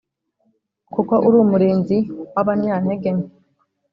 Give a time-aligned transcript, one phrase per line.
[0.93, 1.97] kuko uri umurinzi
[2.33, 3.31] w’abanyantegenke,